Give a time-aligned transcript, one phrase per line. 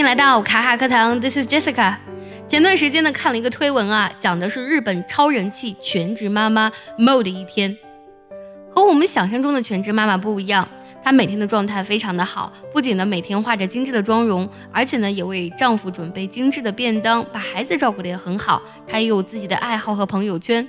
[0.00, 1.94] 欢迎来到卡卡课堂，This is Jessica。
[2.48, 7.76] 前段时间呢，看了一个推文啊，讲的是日本超人气全职妈妈 Mo 的一天，
[8.70, 10.66] 和我们想象中的全职妈妈不一样。
[11.04, 18.62] 她每天的状态非常的好，不仅呢每天化着精致的妆容，而且呢也为丈夫准备精致的便当，把孩子照顾的也很好。
[18.88, 20.66] 她也有自己的爱好和朋友圈，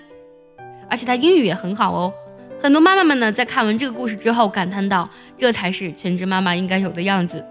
[0.89, 2.13] 而且她英语也很好哦。
[2.61, 5.09] 很多妈妈们呢在看完这个故事之后感叹道
[5.39, 7.41] ：“这才是全职妈妈应该有的样子。”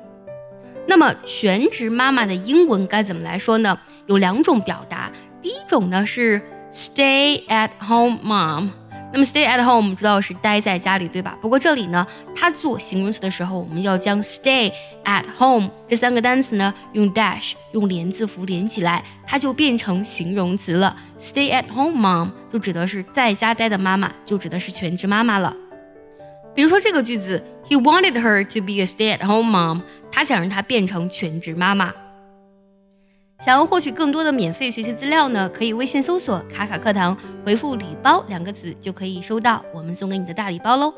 [0.91, 3.79] 那么全职妈妈的英文该怎么来说呢？
[4.07, 5.09] 有两种表达，
[5.41, 8.71] 第一种呢是 stay at home mom。
[9.13, 11.39] 那么 stay at home 我们知道是待在家里，对吧？
[11.41, 14.73] 不过这里呢，它做形容词的时候，我们要将 stay
[15.05, 20.97] at home 这三个单词呢用 dash 用连字符连起来，它就变成形容词了。
[21.21, 25.57] stay at home mom 就指的是在家待的妈妈，就指的是全职妈妈了。
[26.53, 29.83] 比如说这个句子，He wanted her to be a stay-at-home mom。
[30.21, 31.95] 他想让她变成全职妈妈。
[33.43, 40.93] 想要获取更多的免费学习资料呢，可以微信搜索“卡卡课堂”，回复“礼包”两个字就可以收到我们送给你的大礼包喽。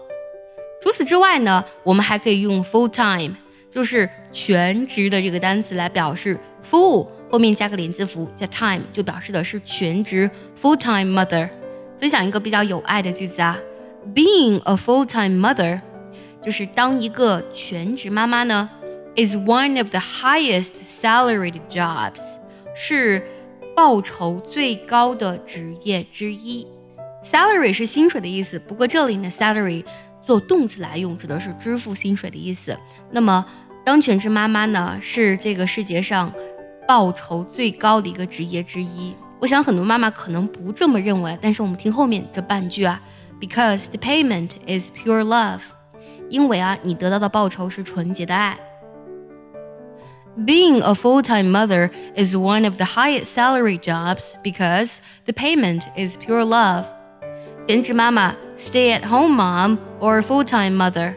[0.82, 3.36] 除此之外呢，我们还可以用 full time，
[3.70, 6.36] 就是全职的这个单词来表示
[6.68, 10.28] full 后面加个连字符加 time，就表示的是全职
[10.60, 11.48] full time mother。
[12.00, 13.56] 分享一个比较有爱的句子啊。
[14.12, 15.80] Being a full-time mother，
[16.42, 18.68] 就是当一个全职妈妈呢
[19.16, 22.20] ，is one of the highest salaried jobs，
[22.74, 23.26] 是
[23.74, 26.66] 报酬最高的职业之一。
[27.24, 29.84] Salary 是薪水的意思，不过这里呢，salary
[30.22, 32.76] 做动词来用，指的是支付薪水的意思。
[33.10, 33.44] 那么，
[33.84, 36.32] 当全职妈妈呢，是这个世界上
[36.86, 39.14] 报酬最高的一个职业之一。
[39.38, 43.00] 我想很多妈妈可能不这么认为，但是我们听后面这半句啊。
[43.40, 45.62] Because the payment is pure love，
[46.28, 48.56] 因为啊，你得到的报酬是纯洁的爱。
[50.34, 56.42] Being a full-time mother is one of the highest salary jobs because the payment is pure
[56.42, 56.86] love。
[57.68, 61.12] 全职妈妈 （stay-at-home mom or full-time mother）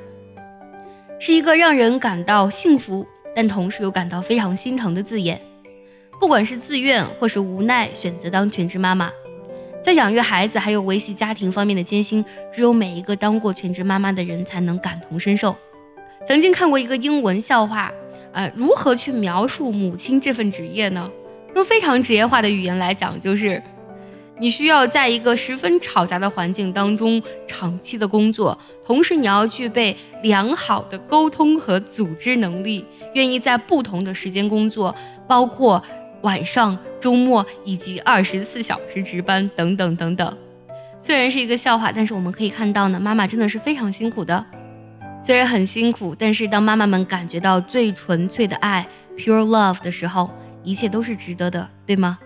[1.17, 5.41] 是一个让人感到幸福，但同时又感到非常心疼的字眼。
[6.19, 9.09] 不管是自愿或是无奈，选择当全职妈妈。
[9.81, 15.55] 在养育孩子还有维系家庭方面的艰辛，只有每一个当过全职妈妈的人才能感同身受。
[16.27, 17.91] 曾经看过一个英文笑话，
[18.35, 21.09] 呃，如何去描述母亲这份职业呢？
[21.55, 23.63] 用非常职业化的语言来讲，就是
[24.37, 34.95] 你需要在一个十分吵杂的环境当中长期的工作，同时你要具备良好的沟通和组织能力，愿意在不同的时间工作，
[35.27, 35.81] 包括。
[36.21, 40.37] 晚上、周末以及二十四小时值班等等等等，
[40.99, 44.43] 虽然是一个笑话，但是我们可以看到呢，妈妈真的是非常辛苦的。
[45.25, 48.87] 虽然很辛苦，但是当妈妈们感觉到最纯粹的爱
[49.17, 50.29] （pure love） 的时候，
[50.63, 52.19] 一切都是值得的，对吗？